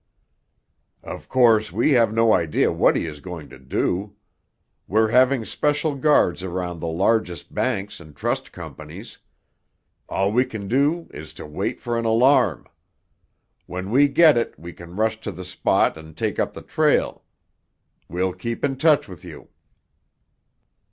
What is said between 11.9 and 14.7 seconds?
an alarm. When we get it